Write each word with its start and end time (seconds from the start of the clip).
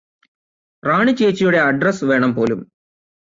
റാണി 0.83 1.11
ചേച്ചിയുടെ 1.11 1.59
അഡ്രെസ്സ് 1.59 2.05
വേണംപോലും 2.05 2.59